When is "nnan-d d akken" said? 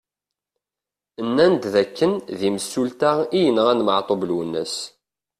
1.27-2.11